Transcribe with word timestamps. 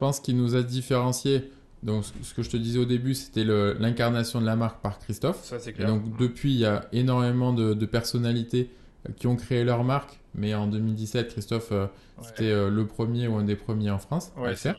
pense 0.00 0.18
qu'il 0.18 0.36
nous 0.36 0.56
a 0.56 0.62
différencié. 0.64 1.50
Donc, 1.84 2.04
ce 2.22 2.34
que 2.34 2.42
je 2.42 2.50
te 2.50 2.56
disais 2.56 2.78
au 2.80 2.84
début, 2.84 3.14
c'était 3.14 3.44
l'incarnation 3.44 4.40
de 4.40 4.46
la 4.46 4.56
marque 4.56 4.80
par 4.82 4.98
Christophe. 4.98 5.44
Ça, 5.44 5.58
c'est 5.60 5.70
Et 5.70 5.72
clair. 5.74 5.86
donc, 5.88 6.16
depuis, 6.18 6.52
il 6.52 6.58
y 6.60 6.64
a 6.66 6.86
énormément 6.92 7.52
de, 7.52 7.72
de 7.74 7.86
personnalités 7.86 8.68
euh, 9.08 9.12
qui 9.16 9.26
ont 9.28 9.36
créé 9.36 9.62
leur 9.64 9.84
marque. 9.84 10.18
Mais 10.34 10.54
en 10.54 10.66
2017, 10.66 11.28
Christophe, 11.28 11.68
euh, 11.72 11.86
Ouais. 12.18 12.26
c'était 12.28 12.50
euh, 12.50 12.68
le 12.68 12.86
premier 12.86 13.28
ou 13.28 13.36
un 13.36 13.44
des 13.44 13.56
premiers 13.56 13.90
en 13.90 13.98
France 13.98 14.30
à 14.36 14.50
le 14.50 14.56
faire. 14.56 14.78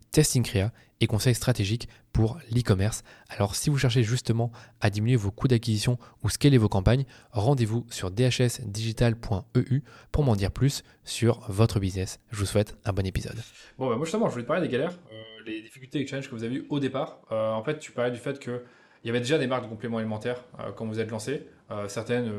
testing 0.11 0.43
créa 0.43 0.71
et 0.99 1.07
conseils 1.07 1.35
stratégiques 1.35 1.89
pour 2.13 2.37
l'e-commerce. 2.51 3.03
Alors 3.29 3.55
si 3.55 3.69
vous 3.69 3.77
cherchez 3.77 4.03
justement 4.03 4.51
à 4.79 4.89
diminuer 4.89 5.15
vos 5.15 5.31
coûts 5.31 5.47
d'acquisition 5.47 5.97
ou 6.23 6.29
scaler 6.29 6.57
vos 6.57 6.69
campagnes, 6.69 7.05
rendez-vous 7.31 7.85
sur 7.89 8.11
dhsdigital.eu 8.11 9.81
pour 10.11 10.23
m'en 10.23 10.35
dire 10.35 10.51
plus 10.51 10.83
sur 11.03 11.39
votre 11.49 11.79
business. 11.79 12.19
Je 12.31 12.37
vous 12.37 12.45
souhaite 12.45 12.77
un 12.85 12.93
bon 12.93 13.05
épisode. 13.05 13.37
Bon, 13.77 13.89
bah, 13.89 13.95
moi 13.95 14.05
justement, 14.05 14.27
je 14.27 14.33
voulais 14.33 14.43
te 14.43 14.47
parler 14.47 14.67
des 14.67 14.71
galères, 14.71 14.99
euh, 15.11 15.23
les 15.45 15.61
difficultés 15.61 16.01
et 16.01 16.07
challenges 16.07 16.29
que 16.29 16.35
vous 16.35 16.43
avez 16.43 16.55
eu 16.55 16.65
au 16.69 16.79
départ. 16.79 17.21
Euh, 17.31 17.51
en 17.51 17.63
fait, 17.63 17.79
tu 17.79 17.91
parlais 17.91 18.11
du 18.11 18.19
fait 18.19 18.37
qu'il 18.37 18.61
y 19.05 19.09
avait 19.09 19.21
déjà 19.21 19.39
des 19.39 19.47
marques 19.47 19.63
de 19.63 19.69
compléments 19.69 19.97
alimentaires 19.97 20.43
euh, 20.59 20.71
quand 20.71 20.85
vous 20.85 20.99
êtes 20.99 21.09
lancé, 21.09 21.47
certaines 21.87 22.29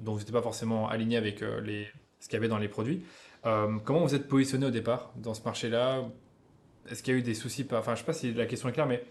dont 0.00 0.14
vous 0.14 0.18
n'étiez 0.18 0.32
pas 0.32 0.42
forcément 0.42 0.88
aligné 0.88 1.16
avec 1.16 1.40
les, 1.62 1.86
ce 2.18 2.26
qu'il 2.26 2.34
y 2.34 2.36
avait 2.38 2.48
dans 2.48 2.58
les 2.58 2.66
produits. 2.66 3.04
Comment 3.44 4.00
vous 4.00 4.16
êtes 4.16 4.26
positionné 4.26 4.66
au 4.66 4.70
départ 4.70 5.12
dans 5.14 5.34
ce 5.34 5.42
marché-là? 5.44 6.02
Est-ce 6.90 7.02
qu'il 7.02 7.14
y 7.14 7.16
a 7.16 7.20
eu 7.20 7.22
des 7.22 7.34
soucis 7.34 7.66
Enfin, 7.72 7.94
je 7.94 8.00
sais 8.00 8.04
pas 8.06 8.12
si 8.12 8.32
la 8.32 8.46
question 8.46 8.68
est 8.68 8.72
claire, 8.72 8.86
mais 8.86 9.04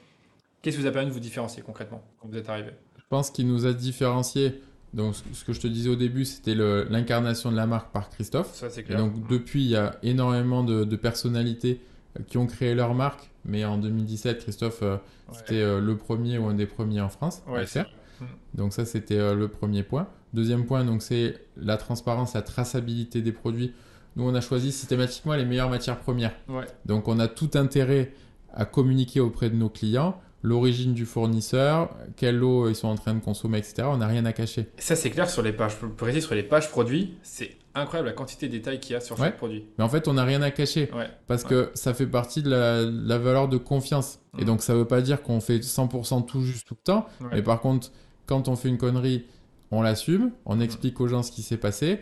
qu'est-ce 0.61 0.75
qui 0.77 0.81
vous 0.81 0.87
a 0.87 0.91
permis 0.91 1.07
de 1.07 1.13
vous 1.13 1.19
différencier 1.19 1.63
concrètement 1.63 2.03
quand 2.19 2.27
vous 2.27 2.37
êtes 2.37 2.49
arrivé? 2.49 2.71
Je 2.97 3.03
pense 3.09 3.29
qu'il 3.31 3.47
nous 3.47 3.65
a 3.65 3.73
différencié. 3.73 4.61
Donc, 4.93 5.15
ce- 5.15 5.45
que 5.45 5.53
je 5.53 5.61
te 5.61 5.67
disais 5.67 5.89
au 5.89 5.95
début, 5.95 6.25
c'était 6.25 6.53
l'incarnation 6.55 7.49
de 7.49 7.55
la 7.55 7.65
marque 7.65 7.91
par 7.93 8.09
Christophe. 8.09 8.53
Ça, 8.53 8.69
c'est 8.69 8.81
Et 8.81 8.83
clair. 8.83 8.97
donc, 8.97 9.25
depuis, 9.29 9.63
il 9.63 9.69
y 9.69 9.75
a 9.77 9.97
énormément 10.03 10.63
de, 10.65 10.83
de 10.83 10.95
personnalités 10.97 11.79
euh, 12.19 12.23
qui 12.27 12.37
ont 12.37 12.45
créé 12.45 12.75
leur 12.75 12.93
marque. 12.93 13.29
Mais 13.45 13.63
en 13.63 13.77
2017, 13.77 14.39
Christophe, 14.39 14.81
euh, 14.83 14.95
Ouais. 15.29 15.37
c'était 15.37 15.61
euh, 15.61 15.79
le 15.79 15.95
premier 15.95 16.37
ou 16.37 16.47
un 16.47 16.53
des 16.53 16.65
premiers 16.65 16.99
en 16.99 17.07
France 17.07 17.41
à 17.47 17.51
Ouais, 17.51 17.61
le 17.61 17.65
faire. 17.67 17.89
vrai. 18.19 18.27
Donc 18.53 18.73
ça, 18.73 18.83
c'était 18.85 19.33
le 19.33 19.47
premier 19.47 19.81
point. 19.83 20.09
Deuxième 20.33 20.65
point, 20.65 20.83
donc 20.83 21.01
c'est 21.01 21.35
la 21.55 21.77
transparence, 21.77 22.33
la 22.33 22.41
traçabilité 22.41 23.21
des 23.21 23.31
produits. 23.31 23.73
Nous, 24.15 24.27
on 24.27 24.33
a 24.35 24.41
choisi 24.41 24.71
systématiquement 24.71 25.33
les 25.35 25.45
meilleures 25.45 25.69
matières 25.69 25.99
premières. 25.99 26.33
Ouais. 26.49 26.65
Donc, 26.85 27.07
on 27.07 27.19
a 27.19 27.27
tout 27.27 27.51
intérêt 27.55 28.13
à 28.53 28.65
communiquer 28.65 29.19
auprès 29.19 29.49
de 29.49 29.55
nos 29.55 29.69
clients 29.69 30.19
l'origine 30.43 30.95
du 30.95 31.05
fournisseur, 31.05 31.95
quelle 32.15 32.43
eau 32.43 32.67
ils 32.67 32.75
sont 32.75 32.87
en 32.87 32.95
train 32.95 33.13
de 33.13 33.19
consommer, 33.23 33.59
etc. 33.59 33.83
On 33.85 33.97
n'a 33.97 34.07
rien 34.07 34.25
à 34.25 34.33
cacher. 34.33 34.69
Ça, 34.79 34.95
c'est 34.95 35.11
clair 35.11 35.29
sur 35.29 35.43
les 35.43 35.53
pages. 35.53 35.73
Sur 36.21 36.33
les 36.33 36.41
pages 36.41 36.67
produits, 36.71 37.13
c'est 37.21 37.57
incroyable 37.75 38.07
la 38.09 38.15
quantité 38.15 38.47
de 38.47 38.53
détails 38.53 38.79
qu'il 38.79 38.93
y 38.93 38.95
a 38.95 39.01
sur 39.01 39.19
Ouais. 39.19 39.27
chaque 39.27 39.37
produit. 39.37 39.65
Mais 39.77 39.83
en 39.83 39.87
fait, 39.89 40.07
on 40.07 40.13
n'a 40.13 40.23
rien 40.23 40.41
à 40.41 40.49
cacher 40.49 40.89
Ouais. 40.95 41.05
parce 41.27 41.43
Ouais. 41.43 41.49
que 41.49 41.71
ça 41.75 41.93
fait 41.93 42.07
partie 42.07 42.41
de 42.41 42.49
la, 42.49 43.17
valeur 43.19 43.49
de 43.49 43.57
confiance. 43.57 44.19
Et 44.39 44.41
Mm. 44.41 44.45
donc, 44.45 44.63
ça 44.63 44.73
veut 44.73 44.85
pas 44.87 45.01
dire 45.01 45.21
qu'on 45.21 45.41
fait 45.41 45.61
100% 45.61 46.23
tout 46.23 46.41
juste 46.41 46.67
tout 46.67 46.73
le 46.73 46.83
temps. 46.83 47.05
Mais 47.31 47.43
par 47.43 47.61
contre, 47.61 47.91
quand 48.25 48.47
on 48.47 48.55
fait 48.55 48.69
une 48.69 48.79
connerie, 48.79 49.25
on 49.69 49.83
l'assume, 49.83 50.31
on 50.45 50.59
explique 50.59 50.99
aux 51.01 51.07
gens 51.07 51.21
ce 51.21 51.31
qui 51.31 51.43
s'est 51.43 51.57
passé. 51.57 52.01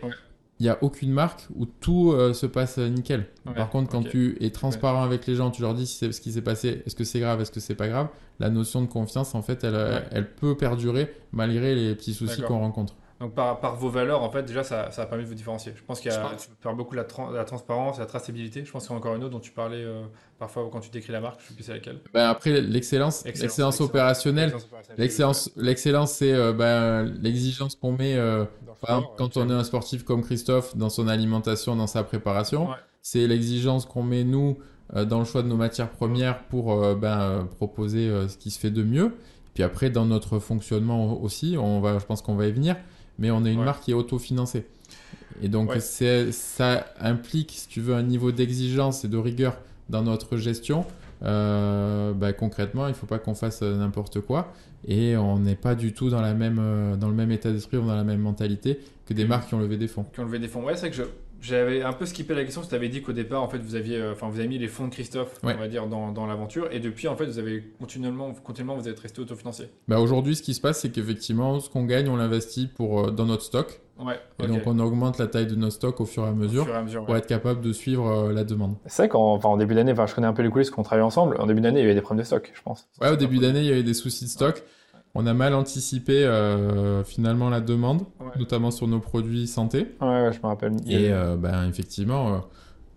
Il 0.60 0.64
n'y 0.64 0.68
a 0.68 0.78
aucune 0.82 1.10
marque 1.10 1.46
où 1.56 1.64
tout 1.64 2.12
euh, 2.12 2.34
se 2.34 2.44
passe 2.46 2.76
nickel. 2.78 3.26
Ouais, 3.46 3.54
Par 3.54 3.70
contre, 3.70 3.90
quand 3.90 4.02
tu 4.02 4.36
es 4.40 4.50
transparent 4.50 5.02
avec 5.02 5.26
les 5.26 5.34
gens, 5.34 5.50
tu 5.50 5.62
leur 5.62 5.72
dis 5.74 5.86
si 5.86 5.96
c'est 5.96 6.12
ce 6.12 6.20
qui 6.20 6.30
s'est 6.32 6.42
passé, 6.42 6.82
est-ce 6.86 6.94
que 6.94 7.04
c'est 7.04 7.18
grave, 7.20 7.40
est-ce 7.40 7.50
que 7.50 7.60
c'est 7.60 7.74
pas 7.74 7.88
grave, 7.88 8.08
la 8.38 8.50
notion 8.50 8.82
de 8.82 8.86
confiance, 8.86 9.34
en 9.34 9.42
fait, 9.42 9.64
elle, 9.64 9.74
euh, 9.74 9.96
Ouais. 9.98 10.04
elle 10.12 10.30
peut 10.34 10.56
perdurer 10.56 11.12
malgré 11.32 11.74
les 11.74 11.94
petits 11.94 12.14
soucis 12.14 12.42
qu'on 12.42 12.58
rencontre. 12.60 12.94
Donc 13.20 13.34
par, 13.34 13.60
par 13.60 13.76
vos 13.76 13.90
valeurs, 13.90 14.22
en 14.22 14.30
fait, 14.30 14.44
déjà, 14.44 14.64
ça, 14.64 14.90
ça 14.90 15.02
a 15.02 15.06
permis 15.06 15.24
de 15.24 15.28
vous 15.28 15.34
différencier. 15.34 15.74
Je 15.76 15.82
pense 15.82 16.00
qu'il 16.00 16.10
y 16.10 16.14
a, 16.14 16.20
pense. 16.20 16.44
tu 16.48 16.48
parles 16.62 16.76
beaucoup 16.78 16.96
de 16.96 17.02
la, 17.02 17.04
de 17.30 17.36
la 17.36 17.44
transparence, 17.44 17.96
de 17.96 18.00
la 18.00 18.06
traçabilité. 18.06 18.64
Je 18.64 18.70
pense 18.72 18.84
qu'il 18.84 18.92
y 18.92 18.94
a 18.94 18.96
encore 18.96 19.14
une 19.14 19.22
autre 19.22 19.32
dont 19.32 19.40
tu 19.40 19.50
parlais 19.52 19.84
euh, 19.84 20.04
parfois 20.38 20.66
quand 20.72 20.80
tu 20.80 20.88
décris 20.88 21.12
la 21.12 21.20
marque. 21.20 21.38
Je 21.42 21.48
sais 21.48 21.54
plus 21.54 21.62
c'est 21.64 21.74
laquelle. 21.74 22.00
Ben, 22.14 22.30
après, 22.30 22.62
l'excellence, 22.62 23.18
Excellence, 23.26 23.42
l'excellence 23.42 23.74
excellence. 23.74 23.80
opérationnelle, 23.90 24.44
Excellence 24.48 24.64
opérationnelle. 24.64 25.00
l'excellence, 25.02 25.50
l'excellence, 25.56 26.12
c'est 26.12 26.32
euh, 26.32 26.54
ben, 26.54 27.02
l'exigence 27.20 27.74
qu'on 27.74 27.92
met, 27.92 28.16
quand 29.16 29.36
on 29.36 29.48
est 29.50 29.54
un 29.54 29.64
sportif 29.64 30.04
comme 30.04 30.22
Christophe, 30.22 30.76
dans 30.76 30.90
son 30.90 31.08
alimentation, 31.08 31.76
dans 31.76 31.86
sa 31.86 32.02
préparation. 32.02 32.68
Ouais. 32.68 32.76
C'est 33.02 33.26
l'exigence 33.26 33.86
qu'on 33.86 34.02
met, 34.02 34.24
nous, 34.24 34.58
euh, 34.94 35.04
dans 35.04 35.18
le 35.20 35.24
choix 35.24 35.42
de 35.42 35.48
nos 35.48 35.56
matières 35.56 35.90
premières 35.90 36.44
pour 36.48 36.72
euh, 36.72 36.94
ben, 36.94 37.20
euh, 37.20 37.42
proposer 37.44 38.10
ce 38.28 38.36
qui 38.36 38.50
se 38.50 38.58
fait 38.58 38.70
de 38.70 38.82
mieux. 38.82 39.14
Puis 39.54 39.62
après, 39.62 39.90
dans 39.90 40.04
notre 40.06 40.38
fonctionnement 40.38 41.20
aussi, 41.20 41.56
on 41.58 41.80
va, 41.80 41.98
je 41.98 42.04
pense 42.06 42.22
qu'on 42.22 42.34
va 42.34 42.46
y 42.46 42.52
venir, 42.52 42.76
mais 43.18 43.30
on 43.30 43.44
est 43.44 43.52
une 43.52 43.60
Ouais. 43.60 43.64
marque 43.64 43.84
qui 43.84 43.90
est 43.90 43.94
autofinancée. 43.94 44.66
Et 45.42 45.48
donc, 45.48 45.70
Ouais. 45.70 45.80
c'est, 45.80 46.32
ça 46.32 46.86
implique, 47.00 47.52
si 47.56 47.68
tu 47.68 47.80
veux, 47.80 47.94
un 47.94 48.02
niveau 48.02 48.32
d'exigence 48.32 49.04
et 49.04 49.08
de 49.08 49.16
rigueur 49.16 49.56
dans 49.88 50.02
notre 50.02 50.36
gestion. 50.36 50.84
Euh, 51.22 52.12
ben, 52.14 52.32
concrètement, 52.32 52.86
il 52.86 52.90
ne 52.90 52.94
faut 52.94 53.06
pas 53.06 53.18
qu'on 53.18 53.34
fasse 53.34 53.60
euh, 53.62 53.76
n'importe 53.76 54.20
quoi. 54.20 54.52
Et 54.86 55.16
on 55.16 55.38
n'est 55.38 55.56
pas 55.56 55.74
du 55.74 55.92
tout 55.92 56.08
dans, 56.08 56.20
la 56.22 56.32
même, 56.34 56.58
euh, 56.58 56.96
dans 56.96 57.08
le 57.08 57.14
même 57.14 57.30
état 57.30 57.50
d'esprit 57.50 57.76
ou 57.76 57.86
dans 57.86 57.96
la 57.96 58.04
même 58.04 58.20
mentalité 58.20 58.80
que 59.06 59.12
des 59.14 59.24
Mhm. 59.24 59.28
marques 59.28 59.48
qui 59.48 59.54
ont 59.54 59.60
levé 59.60 59.76
des 59.76 59.88
fonds. 59.88 60.04
Qui 60.12 60.20
ont 60.20 60.24
levé 60.24 60.38
des 60.38 60.48
fonds. 60.48 60.64
Ouais, 60.64 60.76
c'est 60.76 60.88
que 60.90 60.96
je- 60.96 61.02
j'avais 61.40 61.82
un 61.82 61.92
peu 61.92 62.06
skippé 62.06 62.34
la 62.34 62.44
question. 62.44 62.62
Tu 62.68 62.74
avais 62.74 62.88
dit 62.88 63.02
qu'au 63.02 63.12
départ, 63.12 63.42
en 63.42 63.48
fait, 63.48 63.58
vous 63.58 63.74
aviez, 63.74 63.96
euh, 63.96 64.12
enfin, 64.12 64.28
vous 64.28 64.38
avez 64.38 64.48
mis 64.48 64.58
les 64.58 64.68
fonds 64.68 64.86
de 64.86 64.92
Christophe, 64.92 65.38
Ouais. 65.42 65.54
on 65.56 65.58
va 65.60 65.68
dire, 65.68 65.86
dans, 65.86 66.12
dans 66.12 66.26
l'aventure. 66.26 66.68
Et 66.72 66.80
depuis, 66.80 67.08
en 67.08 67.16
fait, 67.16 67.26
vous 67.26 67.38
avez 67.38 67.64
continuellement, 67.78 68.32
continuellement, 68.44 68.76
vous 68.76 68.88
êtes 68.88 69.00
resté 69.00 69.20
autofinancier. 69.20 69.66
Bah 69.88 69.98
aujourd'hui, 70.00 70.36
ce 70.36 70.42
qui 70.42 70.54
se 70.54 70.60
passe, 70.60 70.80
c'est 70.80 70.90
qu'effectivement, 70.90 71.60
ce 71.60 71.70
qu'on 71.70 71.84
gagne, 71.84 72.08
on 72.08 72.16
l'investit 72.16 72.66
pour, 72.68 73.06
euh, 73.06 73.10
dans 73.10 73.26
notre 73.26 73.42
stock. 73.42 73.80
Ouais. 73.98 74.18
Et 74.42 74.46
donc, 74.46 74.62
on 74.66 74.78
augmente 74.78 75.18
la 75.18 75.26
taille 75.26 75.46
de 75.46 75.54
nos 75.54 75.68
stocks 75.68 76.00
au 76.00 76.06
fur 76.06 76.24
et 76.24 76.28
à 76.28 76.32
mesure 76.32 76.64
fur 76.64 76.74
et 76.74 76.78
à 76.78 76.82
mesure. 76.82 77.04
pour 77.04 77.12
ouais. 77.12 77.18
être 77.18 77.26
capable 77.26 77.60
de 77.60 77.72
suivre 77.72 78.08
euh, 78.08 78.32
la 78.32 78.44
demande. 78.44 78.76
C'est 78.86 79.02
vrai 79.02 79.08
qu'en 79.10 79.34
enfin, 79.34 79.50
en 79.50 79.56
début 79.58 79.74
d'année, 79.74 79.92
enfin, 79.92 80.06
je 80.06 80.14
connais 80.14 80.26
un 80.26 80.32
peu 80.32 80.42
les 80.42 80.48
coulisses 80.48 80.70
qu'on 80.70 80.82
travaille 80.82 81.04
ensemble. 81.04 81.36
En 81.38 81.46
début 81.46 81.60
d'année, 81.60 81.80
il 81.80 81.82
y 81.82 81.84
avait 81.84 81.94
des 81.94 82.00
problèmes 82.00 82.22
de 82.22 82.26
stock, 82.26 82.50
je 82.54 82.62
pense. 82.62 82.88
Ouais, 83.02 83.10
au 83.10 83.16
début 83.16 83.38
d'année, 83.38 83.60
il 83.60 83.66
y 83.66 83.72
avait 83.72 83.82
des 83.82 83.92
soucis 83.94 84.24
de 84.24 84.30
stock. 84.30 84.62
On 85.14 85.26
a 85.26 85.34
mal 85.34 85.54
anticipé 85.54 86.24
euh, 86.24 87.02
finalement 87.04 87.50
la 87.50 87.60
demande, 87.60 88.02
Ouais. 88.20 88.26
notamment 88.38 88.70
sur 88.70 88.86
nos 88.86 89.00
produits 89.00 89.46
santé. 89.48 89.88
Ouais, 90.00 90.06
ouais, 90.08 90.32
je 90.32 90.38
me 90.38 90.46
rappelle. 90.46 90.76
Et 90.86 91.10
euh, 91.12 91.36
ben, 91.36 91.68
effectivement, 91.68 92.34
euh, 92.34 92.38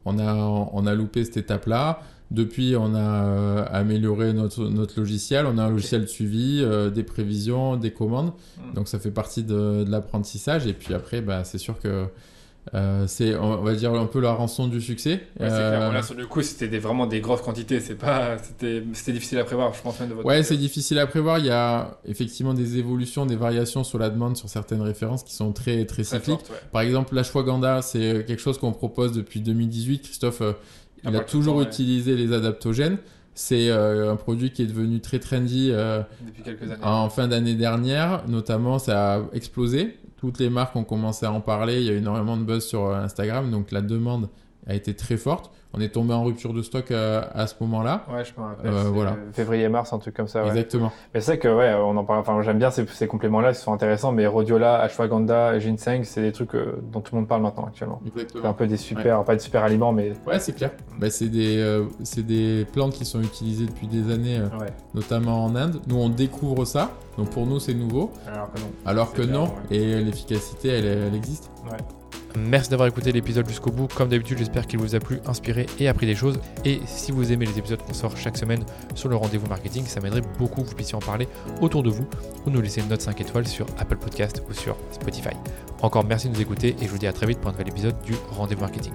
on, 0.05 0.19
a, 0.19 0.33
on 0.35 0.85
a 0.85 0.93
loupé 0.93 1.25
cette 1.25 1.37
étape-là. 1.37 2.01
Depuis, 2.29 2.75
on 2.77 2.93
a 2.95 3.63
amélioré 3.71 4.33
notre, 4.33 4.65
notre 4.67 4.99
logiciel. 4.99 5.45
On 5.47 5.57
a 5.57 5.63
un 5.65 5.69
logiciel 5.69 6.01
de 6.01 6.05
suivi, 6.07 6.63
des 6.93 7.03
prévisions, 7.03 7.77
des 7.77 7.91
commandes. 7.91 8.31
Mm. 8.57 8.73
Donc, 8.73 8.87
ça 8.87 8.97
fait 8.99 9.11
partie 9.11 9.43
de, 9.43 9.83
de 9.83 9.91
l'apprentissage. 9.91 10.65
Et 10.67 10.73
puis 10.73 10.93
après, 10.93 11.21
ben, 11.21 11.43
c'est 11.43 11.57
sûr 11.59 11.79
que 11.79 12.05
euh, 12.73 13.05
c'est, 13.07 13.35
on 13.35 13.61
va 13.61 13.73
dire, 13.75 13.93
un 13.93 14.05
peu 14.05 14.19
la 14.21 14.31
rançon 14.33 14.67
du 14.67 14.79
succès. 14.79 15.21
Ouais, 15.39 15.47
Euh. 15.51 15.91
Là, 15.91 16.01
sur 16.01 16.15
le 16.15 16.25
coup, 16.25 16.41
c'était 16.41 16.67
des- 16.69 16.79
vraiment 16.79 17.05
des 17.07 17.19
grosses 17.19 17.41
quantités. 17.41 17.79
C'est 17.81 17.95
pas, 17.95 18.37
c'était, 18.37 19.11
difficile 19.11 19.37
à 19.39 19.43
prévoir. 19.43 19.73
Je 19.73 19.81
pense 19.81 19.99
même 19.99 20.09
de 20.09 20.13
votre. 20.13 20.25
Ouais, 20.25 20.43
c'est 20.43 20.55
difficile 20.57 20.97
à 20.99 21.05
prévoir. 21.07 21.39
Il 21.39 21.45
y 21.45 21.49
a 21.51 21.97
effectivement 22.05 22.53
des 22.53 22.77
évolutions, 22.77 23.25
des 23.25 23.35
variations 23.35 23.83
sur 23.83 23.99
la 23.99 24.09
demande 24.09 24.37
sur 24.37 24.47
certaines 24.49 24.81
références 24.81 25.23
qui 25.23 25.33
sont 25.33 25.51
très, 25.51 25.85
très 25.85 26.03
Très 26.03 26.19
cycliques. 26.19 26.25
forte, 26.39 26.49
ouais. 26.51 26.55
Par 26.71 26.81
exemple, 26.83 27.13
l'ashwagandha, 27.15 27.81
c'est 27.81 28.23
quelque 28.25 28.41
chose 28.41 28.57
qu'on 28.57 28.71
propose 28.71 29.11
depuis 29.11 29.41
2018. 29.41 30.03
Christophe, 30.03 30.41
euh, 30.41 30.53
Ah, 31.05 31.09
il 31.09 31.15
a 31.17 31.19
toujours 31.19 31.55
temps, 31.55 31.59
ouais. 31.59 31.65
utilisé 31.65 32.15
les 32.15 32.31
adaptogènes. 32.31 32.97
C'est 33.35 33.69
euh, 33.69 34.11
un 34.11 34.15
produit 34.15 34.51
qui 34.51 34.61
est 34.61 34.67
devenu 34.67 34.99
très 34.99 35.19
trendy 35.19 35.69
euh, 35.71 36.01
Depuis 36.25 36.43
quelques 36.43 36.63
années. 36.63 36.83
en 36.83 37.09
fin 37.09 37.27
d'année 37.27 37.55
dernière. 37.55 38.27
Notamment, 38.27 38.79
ça 38.79 39.15
a 39.15 39.21
explosé. 39.33 39.97
Toutes 40.17 40.39
les 40.39 40.49
marques 40.49 40.75
ont 40.75 40.83
commencé 40.83 41.25
à 41.25 41.31
en 41.31 41.41
parler. 41.41 41.81
Il 41.81 41.85
y 41.85 41.89
a 41.89 41.93
eu 41.93 41.97
énormément 41.97 42.37
de 42.37 42.43
buzz 42.43 42.63
sur 42.63 42.85
euh, 42.85 42.95
Instagram. 42.95 43.49
Donc, 43.49 43.71
la 43.71 43.81
demande 43.81 44.29
a 44.67 44.73
été 44.75 44.93
très 44.95 45.17
forte. 45.17 45.51
On 45.75 45.81
est 45.81 45.89
tombé 45.89 46.13
en 46.13 46.23
rupture 46.23 46.53
de 46.53 46.61
stock 46.61 46.91
à, 46.91 47.21
à 47.33 47.47
ce 47.47 47.55
moment-là. 47.61 48.05
Ouais, 48.13 48.23
je 48.23 48.39
me 48.39 48.45
rappelle. 48.45 48.71
Euh, 48.71 48.83
voilà. 48.93 49.17
Février-mars, 49.31 49.91
un 49.91 49.97
truc 49.97 50.15
comme 50.15 50.27
ça. 50.27 50.43
Ouais. 50.43 50.49
Exactement. 50.49 50.91
Mais 51.15 51.19
c'est 51.19 51.39
que 51.39 51.47
ouais, 51.47 51.73
on 51.73 51.97
en 51.97 52.03
parle. 52.05 52.19
Enfin, 52.19 52.39
j'aime 52.43 52.59
bien 52.59 52.69
ces, 52.69 52.85
ces 52.85 53.07
compléments-là, 53.07 53.49
ils 53.49 53.55
sont 53.55 53.73
intéressants. 53.73 54.11
Mais 54.11 54.27
Rhodiola, 54.27 54.79
ashwagandha, 54.81 55.57
ginseng, 55.57 56.03
c'est 56.03 56.21
des 56.21 56.31
trucs 56.31 56.53
euh, 56.53 56.79
dont 56.91 57.01
tout 57.01 57.15
le 57.15 57.21
monde 57.21 57.27
parle 57.27 57.41
maintenant 57.41 57.65
actuellement. 57.65 57.99
C'est 58.03 58.11
un 58.19 58.21
Exactement. 58.23 58.53
peu 58.53 58.67
des 58.67 58.77
super, 58.77 59.23
pas 59.23 59.33
des 59.33 59.41
super 59.41 59.63
aliments, 59.63 59.91
mais 59.91 60.13
Ouais, 60.27 60.37
c'est 60.37 60.53
clair. 60.53 60.69
Bah, 60.99 61.09
c'est 61.09 61.29
des, 61.29 61.57
euh, 61.57 61.85
c'est 62.03 62.23
des 62.25 62.65
plantes 62.71 62.93
qui 62.93 63.05
sont 63.05 63.21
utilisées 63.21 63.65
depuis 63.65 63.87
des 63.87 64.13
années, 64.13 64.39
ouais. 64.41 64.67
notamment 64.93 65.43
en 65.43 65.55
Inde. 65.55 65.81
Nous, 65.87 65.97
on 65.97 66.09
découvre 66.09 66.65
ça. 66.65 66.91
Donc 67.17 67.31
pour 67.31 67.47
nous, 67.47 67.59
c'est 67.59 67.73
nouveau. 67.73 68.11
Alors 68.27 68.51
que 68.53 68.59
non. 68.59 68.67
Alors 68.85 69.13
que 69.13 69.21
non. 69.23 69.43
ouais. 69.71 69.75
Et 69.77 70.01
l'efficacité, 70.03 70.69
elle, 70.69 70.85
elle 70.85 71.15
existe. 71.15 71.49
Merci 72.35 72.69
d'avoir 72.69 72.87
écouté 72.87 73.11
l'épisode 73.11 73.47
jusqu'au 73.47 73.71
bout. 73.71 73.87
Comme 73.87 74.09
d'habitude, 74.09 74.39
j'espère 74.39 74.65
qu'il 74.65 74.79
vous 74.79 74.95
a 74.95 74.99
plu, 74.99 75.19
inspiré 75.25 75.67
et 75.79 75.87
appris 75.87 76.05
des 76.05 76.15
choses. 76.15 76.39
Et 76.65 76.81
si 76.85 77.11
vous 77.11 77.31
aimez 77.31 77.45
les 77.45 77.59
épisodes 77.59 77.81
qu'on 77.81 77.93
sort 77.93 78.17
chaque 78.17 78.37
semaine 78.37 78.65
sur 78.95 79.09
le 79.09 79.15
rendez-vous 79.15 79.47
marketing, 79.47 79.85
ça 79.85 79.99
m'aiderait 79.99 80.23
beaucoup 80.39 80.63
que 80.63 80.69
vous 80.69 80.75
puissiez 80.75 80.95
en 80.95 80.99
parler 80.99 81.27
autour 81.61 81.83
de 81.83 81.89
vous 81.89 82.07
ou 82.45 82.49
nous 82.49 82.61
laisser 82.61 82.81
une 82.81 82.89
note 82.89 83.01
5 83.01 83.21
étoiles 83.21 83.47
sur 83.47 83.67
Apple 83.77 83.97
Podcast 83.97 84.41
ou 84.49 84.53
sur 84.53 84.75
Spotify. 84.91 85.35
Encore 85.81 86.05
merci 86.05 86.29
de 86.29 86.33
nous 86.33 86.41
écouter 86.41 86.75
et 86.81 86.85
je 86.85 86.89
vous 86.89 86.97
dis 86.97 87.07
à 87.07 87.13
très 87.13 87.27
vite 87.27 87.39
pour 87.39 87.49
un 87.49 87.51
nouvel 87.53 87.69
épisode 87.69 87.95
du 88.03 88.13
rendez-vous 88.31 88.61
marketing. 88.61 88.93